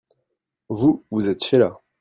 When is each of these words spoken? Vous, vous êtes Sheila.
Vous, 0.69 1.05
vous 1.11 1.29
êtes 1.29 1.43
Sheila. 1.43 1.79